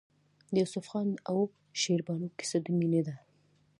[0.53, 1.37] د یوسف خان او
[1.81, 3.15] شیربانو کیسه د مینې ده.